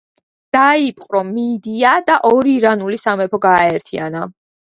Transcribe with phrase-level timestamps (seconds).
[0.55, 4.25] დაიპყრო მიდია და ორი ირანული სამეფო გააერთიანა.